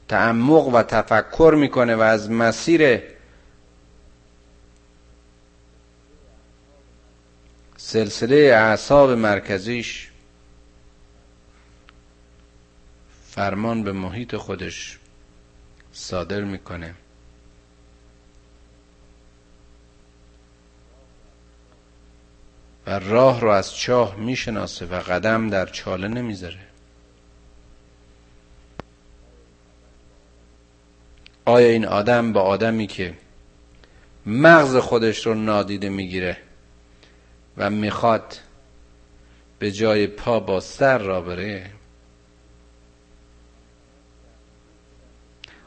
[0.08, 3.02] تعمق و تفکر می‌کنه و از مسیر
[7.76, 10.10] سلسله اعصاب مرکزیش
[13.26, 14.97] فرمان به محیط خودش
[15.98, 16.94] صادر می‌کنه.
[22.86, 26.58] و راه رو از چاه می‌شناسه و قدم در چاله نمی‌ذاره.
[31.44, 33.14] آیا این آدم با آدمی که
[34.26, 36.36] مغز خودش رو نادیده می‌گیره
[37.56, 38.38] و می‌خواد
[39.58, 41.70] به جای پا با سر را بره؟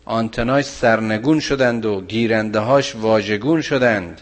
[0.05, 4.21] آنتناش سرنگون شدند و گیرنده هاش واژگون شدند.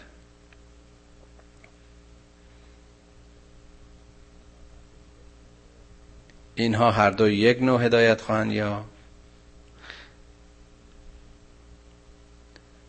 [6.54, 8.84] اینها هر دو یک نوع هدایت خواهند یا؟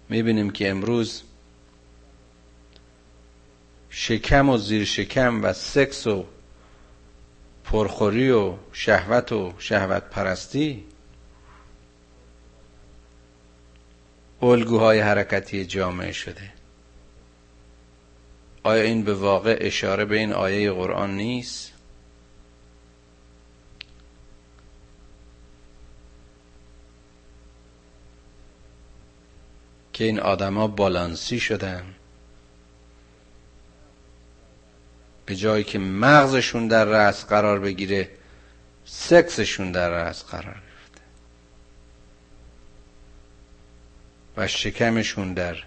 [0.09, 1.23] می‌بینیم که امروز
[3.89, 6.25] شکم و زیر شکم و سکس و
[7.63, 10.85] پرخوری و شهوت و شهوت پرستی
[14.43, 16.53] الگوهای حرکتی جامعه شده.
[18.63, 21.71] آیا این به واقع اشاره به این آیه قرآن نیست؟
[29.93, 31.83] که این آدما بالانسی شدن.
[35.25, 38.09] به جایی که مغزشون در رأس قرار بگیره
[38.85, 40.70] سکسشون در رأس قرار
[44.37, 45.63] و شکمشون در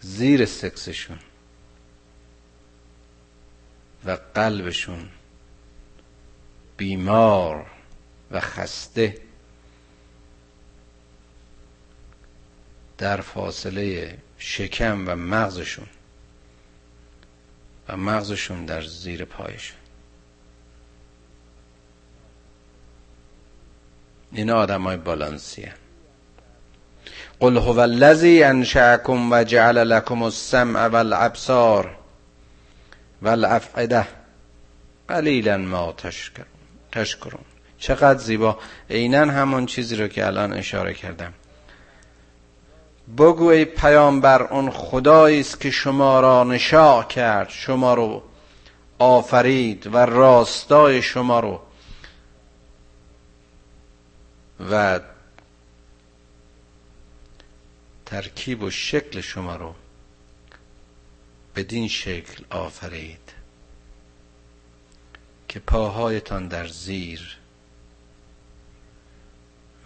[0.00, 1.18] زیر سکسشون
[4.04, 5.08] و قلبشون
[6.76, 7.66] بیمار
[8.30, 9.18] و خسته
[12.98, 15.86] در فاصله شکم و مغزشون
[17.88, 19.78] و مغزشون در زیر پایشون.
[24.32, 25.68] این آدم های بالانسی
[27.42, 31.96] قل هو الذی انشأکم و جعل لکم السمع والابصار
[33.22, 34.06] والافعده
[35.08, 35.94] قلیلا ما
[36.92, 37.44] تشکرون.
[37.78, 38.58] چقدر زیبا.
[38.90, 41.32] عینا همون چیزی رو که الان اشاره کردم.
[43.18, 47.48] بگو ای پیامبر اون خدایی است که شما را نشاع کرد.
[47.48, 48.22] شما رو
[48.98, 51.60] آفرید و راستای شما رو.
[54.70, 55.00] و
[58.12, 59.74] ترکیب و شکل شما رو
[61.56, 63.32] بدین شکل آفرید
[65.48, 67.38] که پاهایتان در زیر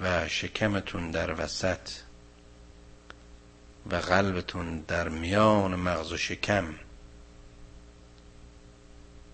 [0.00, 1.90] و شکمتون در وسط
[3.90, 6.74] و قلبتون در میان مغز و شکم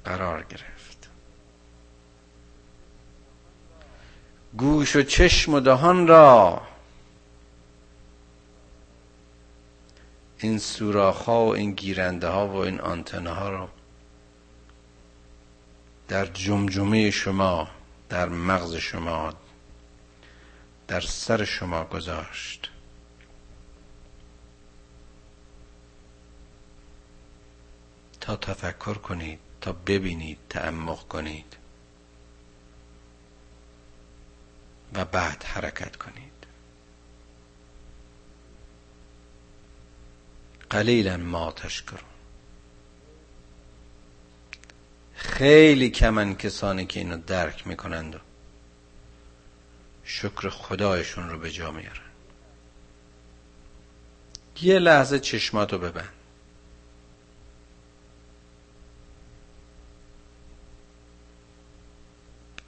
[0.04, 1.08] قرار گرفت.
[4.56, 6.71] گوش و چشم و دهان را
[10.42, 13.68] این سوراخ ها و این گیرنده ها و این آنتنه ها رو
[16.08, 17.68] در جمجمه شما
[18.08, 19.34] در مغز شما
[20.88, 22.70] در سر شما گذاشت.
[28.20, 31.56] تا تفکر کنید تا ببینید تعمق کنید
[34.94, 36.31] و بعد حرکت کنید.
[40.72, 42.00] قلیلا ما تشکرون.
[45.14, 48.18] خیلی کمن کسانی که اینو درک می‌کنند و
[50.04, 52.10] شکر خدایشون رو به جا میارن.
[54.62, 56.12] یه لحظه چشماتو ببند.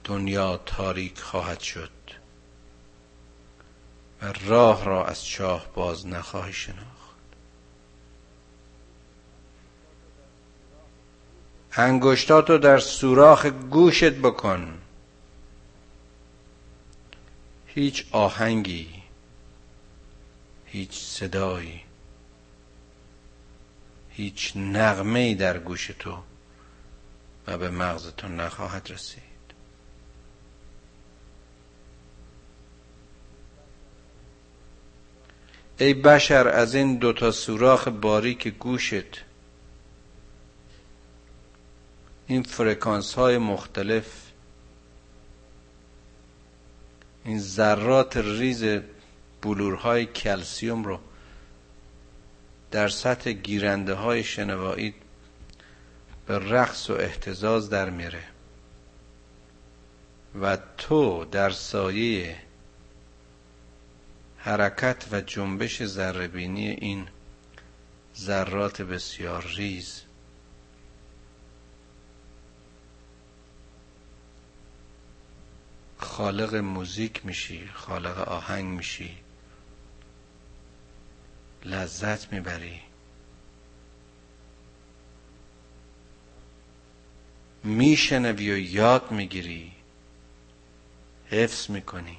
[0.03, 1.89] دنیا تاریک خواهد شد
[4.21, 6.94] و راه را از چاه باز نخواهی شناخت
[11.77, 14.77] انگشتاتو در سوراخ گوشت بکن.
[17.67, 18.87] هیچ آهنگی
[20.65, 21.81] هیچ صدایی
[24.09, 26.17] هیچ نغمه در گوش تو
[27.47, 29.23] و به مغز تو نخواهد رسید.
[35.77, 39.23] ای بشر از این دوتا سوراخ باریک گوشت
[42.27, 44.05] این فرکانس های مختلف
[47.25, 48.65] این ذرات ریز
[49.41, 50.99] بلورهای کلسیوم رو
[52.71, 54.93] در سطح گیرنده های شنوایی
[56.25, 58.23] به رقص و اهتزاز در میاره
[60.41, 62.37] و تو در سایه
[64.37, 67.07] حرکت و جنبش ذربینی این
[68.17, 70.04] ذرات بسیار ریز.
[75.97, 79.17] خالق موزیک میشی خالق آهنگ میشی.
[81.65, 82.81] لذت می‌بری.
[87.63, 89.71] میشنوی و یاد می‌گیری.
[91.25, 92.17] حفظ می‌کنی.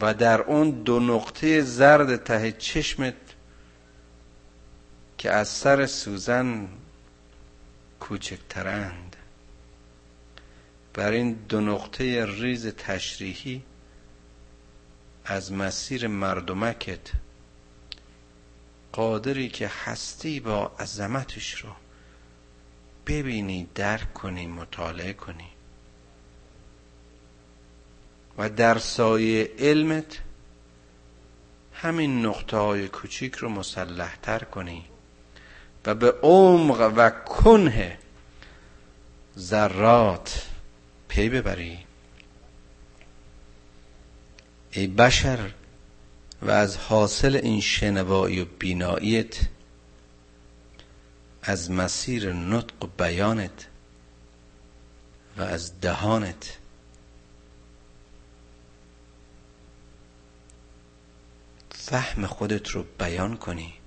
[0.00, 3.14] و در اون دو نقطه زرد ته چشمت
[5.18, 6.68] که از سر سوزن
[8.10, 9.16] کوچکترند.
[10.94, 13.62] بر این دو نقطه ریز تشریحی
[15.24, 17.00] از مسیر مردمکت
[18.92, 21.70] قادری که هستی با عظمتش رو
[23.06, 25.50] ببینی درک کنی مطالعه کنی.
[28.38, 30.18] و در سایه علمت
[31.74, 34.84] همین نقطه های کوچیک رو مسلحتر کنی.
[35.86, 37.98] و به عمق و کنه
[39.38, 40.46] ذرات
[41.08, 41.78] پی ببری.
[44.70, 45.50] ای بشر
[46.42, 49.40] و از حاصل این شنوایی و بیناییت
[51.42, 53.66] از مسیر نطق و بیانت
[55.36, 56.56] و از دهانت.
[61.70, 63.79] فهم خودت رو بیان کنی.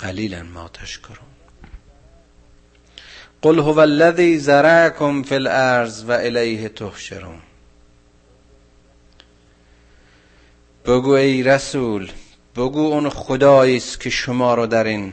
[0.00, 1.36] قلیلا ما تشکرون.
[3.42, 7.42] قل هو الذی زرعکم فی الارض و الیه تحشرون.
[10.84, 12.10] بگو ای رسول
[12.56, 15.12] بگو اون خدایی است که شما رو در این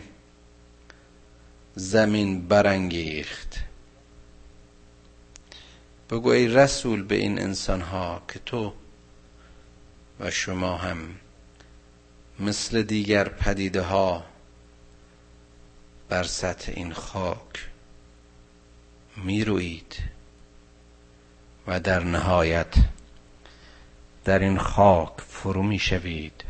[1.76, 3.60] زمین برانگیخت.
[6.10, 8.74] بگو ای رسول به این انسان ها که تو
[10.20, 10.98] و شما هم
[12.40, 14.33] مثل دیگر پدیده ها
[16.10, 17.70] بر سطح این خاک
[19.18, 19.96] می‌روید
[21.68, 22.76] و در نهایت
[24.26, 26.44] در این خاک فرو می‌شوید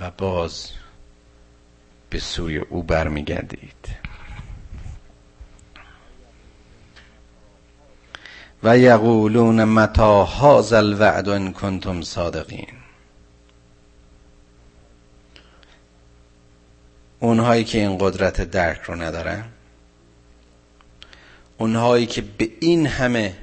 [0.00, 0.70] و باز
[2.10, 3.96] به سوی او برمیگردید.
[8.62, 12.79] و یقولون متا هذا الوعد ان کنتم صادقین؟
[17.20, 19.44] اونهایی که این قدرت درک رو ندارن
[21.58, 23.36] اونهایی که به این همه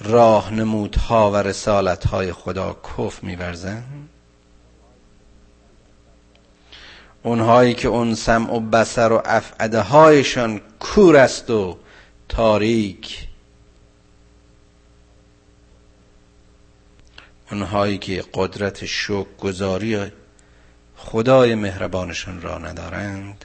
[0.00, 3.84] راهنمودها و رسالتهای خدا کف میورزن
[7.22, 11.78] اونهایی که اون سمع و بسر و افعده هایشان کور است و
[12.28, 13.28] تاریک
[17.50, 20.10] اونهایی که قدرت شوک گذاری
[21.04, 23.44] خدای مهربانشان را ندارند؟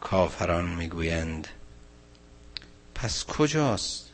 [0.00, 1.48] کافران می‌گویند
[2.94, 4.10] پس کجاست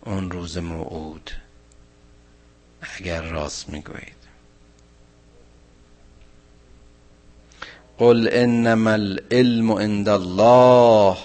[0.00, 1.30] اون روز موعود؟
[2.98, 4.20] اگر راست می‌گویید.
[7.98, 11.16] قل انما العلم عند الله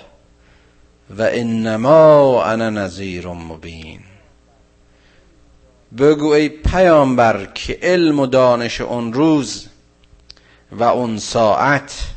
[1.09, 4.04] و انما انا نذیر مبین.
[5.97, 9.67] بگو ای پیامبر که علم و دانش اون روز
[10.71, 12.15] و اون ساعت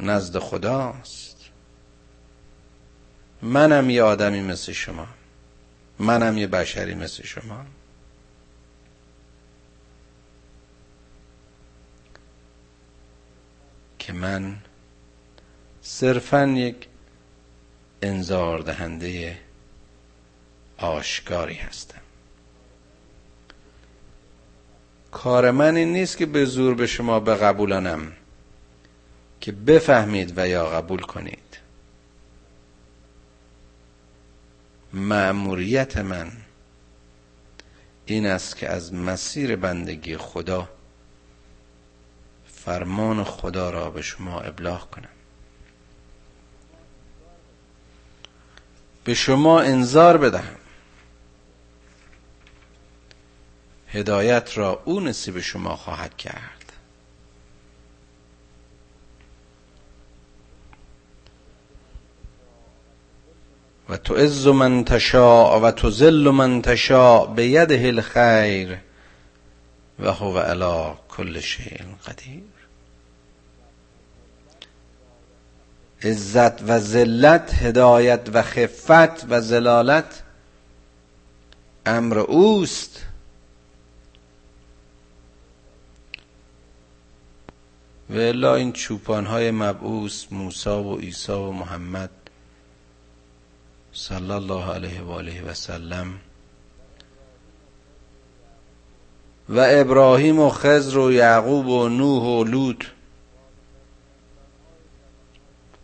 [0.00, 1.36] نزد خداست.
[3.42, 5.06] منم یه آدمی مثل شما.
[5.98, 7.64] منم یه بشری مثل شما.
[13.98, 14.56] که من
[15.82, 16.88] صرفا یک
[18.02, 19.38] انذار دهنده
[20.78, 22.07] آشکاری هستم.
[25.10, 28.12] کار من این نیست که به زور به شما بقبولانم.
[29.40, 31.58] که بفهمید و یا قبول کنید.
[34.92, 36.32] مأموریت من
[38.06, 40.68] این است که از مسیر بندگی خدا
[42.54, 45.08] فرمان خدا را به شما ابلاغ کنم.
[49.04, 50.57] به شما انذار بدهم.
[53.88, 56.58] هدایت را او نصیب شما خواهد کرد.
[63.88, 68.78] و تعز من تشاء و تذل من تشاء بیده الخیر
[69.98, 72.42] و هو علی کل شیء قدیر.
[76.02, 80.22] عزت و ذلت هدایت و خفت و زلالت
[81.86, 83.04] امر اوست.
[88.10, 92.10] و الا این چوپان های مبعوث موسی و عیسی و محمد
[93.92, 96.20] صلی الله علیه و آله و سلم
[99.48, 102.84] و ابراهیم و خضر و یعقوب و نوح و لوط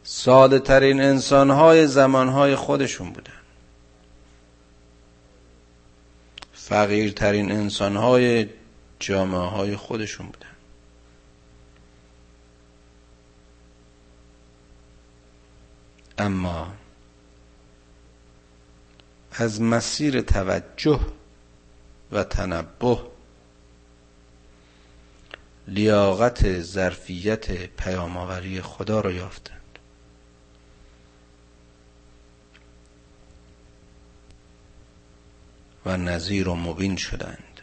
[0.02, 3.32] ساده ترین انسان های زمان های خودشون بودن.
[6.52, 8.48] فقیرترین انسان های
[8.98, 10.53] جامعه های خودشون بودن.
[16.18, 16.74] اما
[19.32, 21.00] از مسیر توجه
[22.12, 22.98] و تنبه
[25.68, 29.60] لیاقت ظرفیت پیامآوری خدا را یافتند.
[35.86, 37.60] و نظیر و مبین شدند.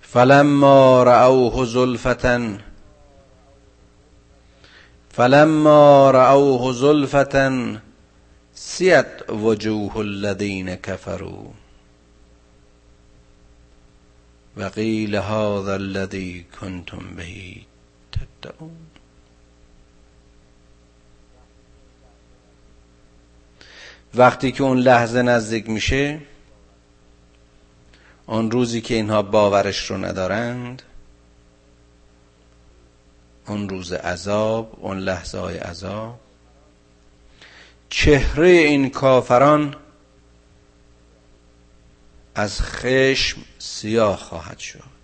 [0.00, 2.67] فلما رأوه زلفتا
[5.18, 7.78] فلما رأوه زلفتا
[8.54, 11.50] سیت وجوه الذین کفروا
[14.56, 17.26] و قیل هذا الذی کنتم به
[18.12, 18.76] تدعون.
[24.14, 26.20] وقتی که اون لحظه نزدیک میشه
[28.26, 30.82] اون روزی که اینها باورش رو ندارند
[33.48, 36.20] اون روز عذاب اون لحظه های عذاب.
[37.90, 39.76] چهره این کافران
[42.34, 44.98] از خشم سیاه خواهد شد.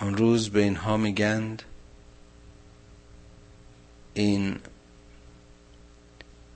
[0.00, 1.62] اون روز به اینها میگند
[4.14, 4.60] این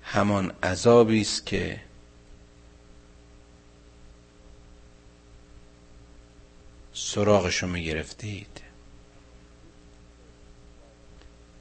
[0.02, 1.80] همان عذابی است که
[7.05, 8.61] سراغشو می‌گرفتید.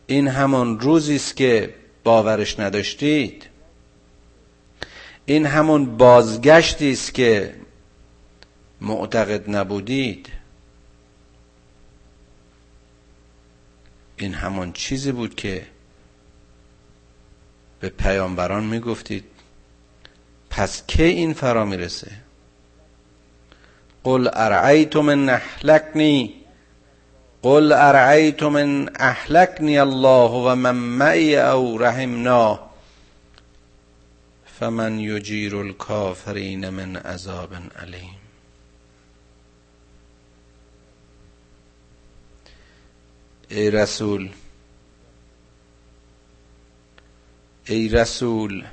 [0.08, 3.48] این همان روزی است که باورش نداشتید.
[5.26, 7.56] این همون بازگشتی است که
[8.82, 10.30] معتقد نبودید.
[14.18, 15.68] این همان چیزی بود که
[17.80, 19.26] به پیامبران می‌گفتید.
[20.50, 22.12] پس کی این فرا می‌رسه؟
[24.04, 26.32] قل أرعيتم إن أحلكني؟
[27.44, 32.60] قل أرعيتم إن أحلكني الله ومن معي أو رحمناه
[34.60, 38.22] فمن يجير الكافرين من عذاب أليم.
[43.52, 44.30] ای رسول
[47.70, 48.66] ای رسول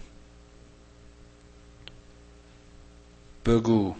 [3.47, 3.95] بگو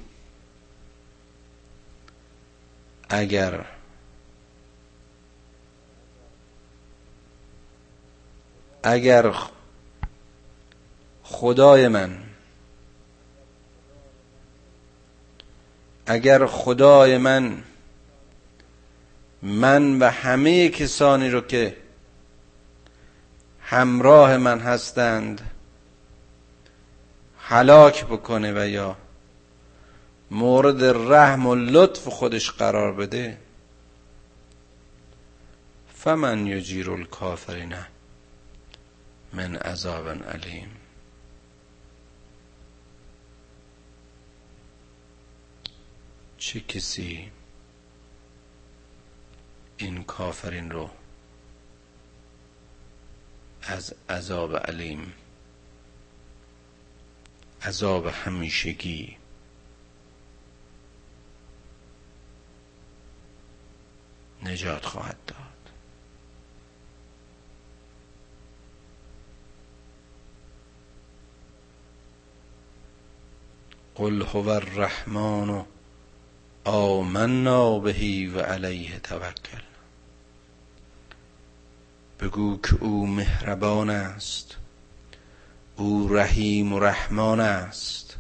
[3.09, 3.65] اگر
[8.83, 9.35] اگر
[11.23, 12.19] خدای من
[16.07, 17.63] اگر خدای من
[19.43, 21.77] من و همه کسانی رو که
[23.61, 25.51] همراه من هستند
[27.39, 28.97] هلاک بکنه و یا
[30.31, 33.39] مورد رحم و لطف خودش قرار بده.
[35.95, 37.75] فمن یجیر الکافرین
[39.33, 40.69] من عذاب علیم.
[46.39, 47.31] چه کسی
[49.77, 50.91] این کافرین رو
[53.63, 55.13] از عذاب علیم
[57.63, 59.18] عذاب همیشگی
[64.49, 65.39] نجات خواهد داد.
[73.95, 75.65] قل هو الرحمن
[76.65, 79.63] آمنا بهی و علیه توکل.
[82.21, 84.57] بگو که او مهربان است.
[85.77, 88.17] او رحیم و رحمان است.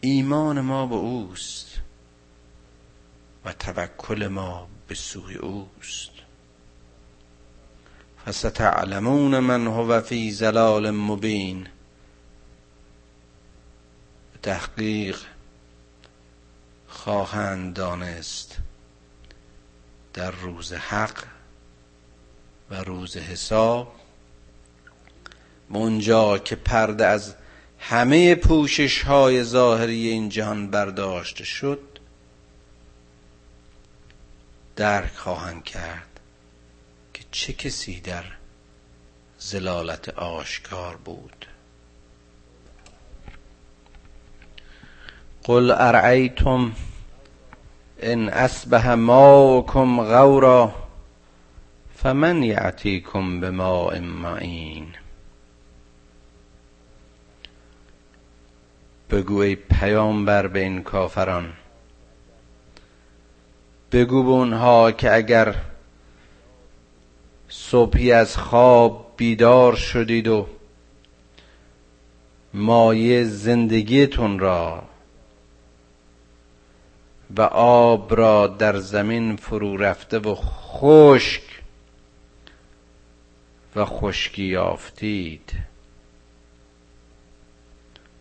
[0.00, 1.69] ایمان ما به اوست.
[3.44, 6.10] و توکل ما به سوی اوست.
[8.26, 11.68] فستعلمون من هو فی زلال مبین.
[14.42, 15.18] تحقیق
[16.88, 18.56] خواهند دانست
[20.14, 21.24] در روز حق
[22.70, 23.94] و روز حساب.
[25.70, 27.34] منجا که پرده از
[27.78, 31.89] همه پوشش های ظاهری این جهان برداشته شد
[34.80, 36.20] درک خواهند کرد
[37.14, 38.24] که چه کسی در
[39.38, 41.46] زلالت آشکار بود.
[45.44, 46.72] قل ارعیتم
[47.98, 50.74] ان اصبح ماؤکم غورا
[51.96, 54.94] فمن یعتیکم به ماء معین.
[59.10, 61.52] بگو ای پیامبر به این کافران
[63.92, 65.54] بگو به اونها که اگر
[67.48, 70.46] صبحی از خواب بیدار شدید و
[72.54, 74.82] مایه زندگیتون را
[77.36, 81.42] و آب را در زمین فرو رفته و خشک
[83.76, 85.52] و خشکی یافتید.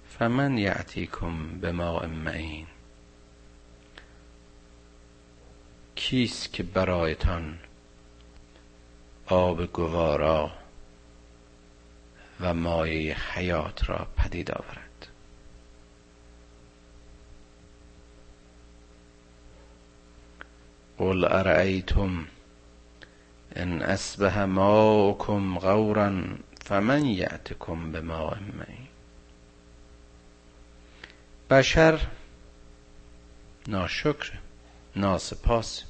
[0.10, 2.68] فمن یعتیکم به ماء معین.
[6.00, 7.60] کیست که برایتان
[9.26, 10.52] آب گوارا
[12.42, 15.08] و مایه حیات را پدید آورد؟
[20.98, 22.28] قل ارأیتم
[23.56, 26.22] ان اصبح ماؤکم غورا
[26.66, 28.88] فمن یأتکم بماء معین
[31.50, 32.00] بشر
[33.68, 34.32] ناشکر
[34.96, 35.89] ناسپاس.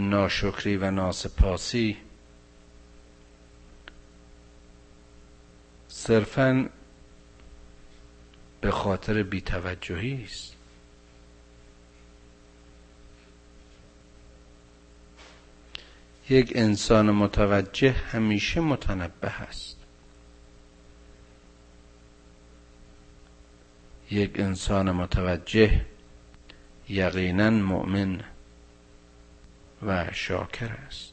[0.00, 1.96] ناشکری و ناسپاسی.
[5.88, 6.68] صرفا
[8.60, 10.56] به خاطر بیتوجهی است.
[16.30, 19.76] یک انسان متوجه همیشه متنبه است.
[24.10, 25.86] یک انسان متوجه
[26.88, 28.20] یقینا مؤمن
[29.86, 31.12] و شاکر است.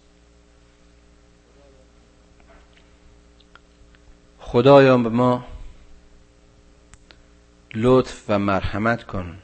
[4.40, 5.46] خدایا به ما
[7.76, 9.38] لطف و مرحمت کن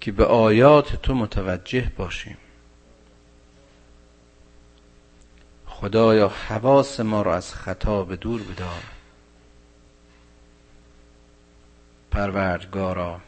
[0.00, 2.36] که به آیات تو متوجه باشیم.
[5.66, 8.82] خدایا حواس ما را از خطا به دور بدار.
[12.10, 13.20] پروردگارا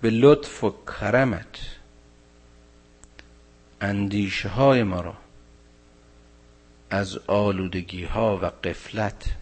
[0.00, 1.76] به لطف و کرمت
[3.80, 5.14] اندیشه های ما را
[6.90, 9.36] از آلودگی ها و قفلت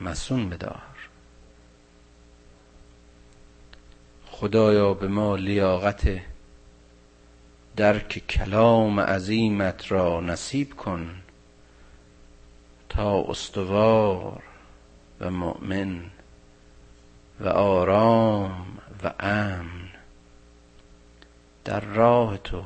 [0.00, 0.82] مسون بدار.
[4.26, 6.20] خدایا به ما لیاقت
[7.76, 11.14] درک کلام عظیمت را نصیب کن
[12.88, 14.42] تا استوار
[15.20, 16.10] و مؤمن
[17.40, 19.90] و آرام و امن
[21.64, 22.60] در راه تو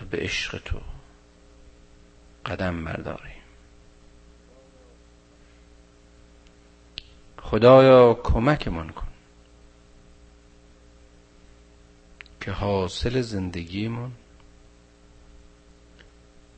[0.00, 0.80] و به عشق تو
[2.46, 3.42] قدم برداریم.
[7.38, 9.08] خدایا کمکمان کن
[12.40, 14.12] که حاصل زندگیمون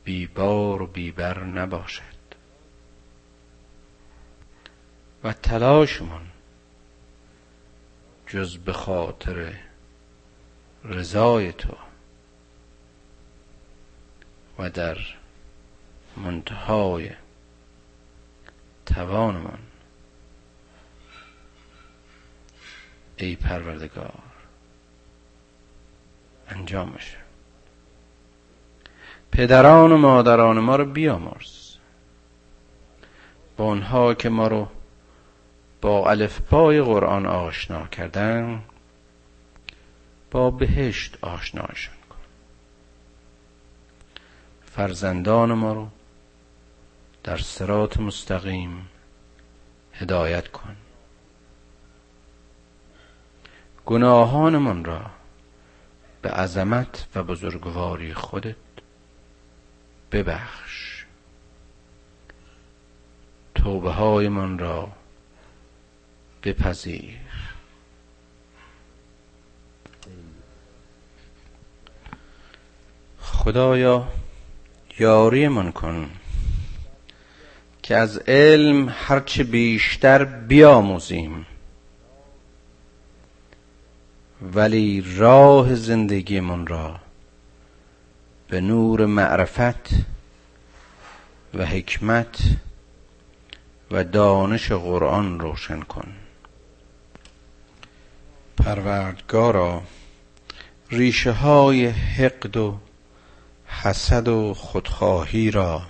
[0.03, 2.17] بیبار و بیبر نباشد
[5.23, 6.21] و تلاشمون
[8.27, 9.53] جز به خاطر
[10.83, 11.77] رضای تو
[14.59, 14.97] و در
[16.17, 17.09] منتهای
[18.85, 19.59] توانمان.
[23.17, 24.13] ای پروردگار
[26.49, 27.17] انجام بشه
[29.31, 31.75] پدران و مادران ما رو بیامرز.
[33.57, 34.67] با اونها که ما رو
[35.87, 38.63] با الفبای قرآن آشنا کردن
[40.31, 42.15] با بهشت آشناشون کن.
[44.65, 45.87] فرزندان ما رو
[47.23, 48.89] در سرات مستقیم
[49.93, 50.75] هدایت کن.
[53.85, 55.01] گناهانمان را
[56.21, 58.55] به عظمت و بزرگواری خودت
[60.11, 61.05] ببخش.
[63.55, 64.96] توبه های من را
[66.43, 67.15] بپذیر.
[73.21, 74.07] خدایا
[74.99, 76.09] یاری من کن
[77.83, 81.45] که از علم هرچه بیشتر بیاموزیم.
[84.53, 86.99] ولی راه زندگیمون را
[88.47, 89.89] به نور معرفت
[91.53, 92.37] و حکمت
[93.91, 96.13] و دانش قرآن روشن کن.
[98.57, 99.81] پروردگارا
[100.89, 102.77] ریشه های حقد و
[103.67, 105.81] حسد و خودخواهی را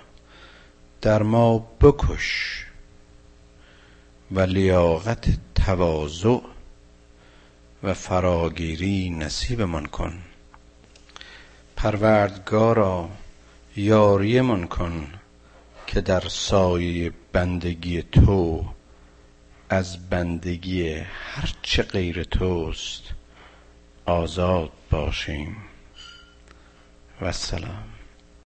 [1.01, 2.65] در ما بکش
[4.31, 6.39] و لیاقت تواضع
[7.83, 10.13] و فراگیری نصیبمان کن.
[11.75, 13.09] پروردگارا
[13.75, 15.07] یاریمان کن
[15.87, 18.65] که در سایه بندگی تو
[19.69, 23.03] از بندگی هرچه غیر توست
[24.05, 25.57] آزاد باشیم.
[27.21, 27.96] و سلام.